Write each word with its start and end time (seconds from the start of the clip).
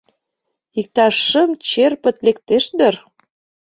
Иктаж 0.79 1.15
шым 1.27 1.49
черпыт 1.67 2.17
лектеш 2.25 2.65
дыр. 2.77 2.95